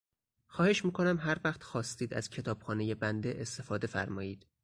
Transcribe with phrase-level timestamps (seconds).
[0.47, 4.47] خواهش میکنم هر وقت خواستید از کتابخانهی بنده استفاده فرمایید.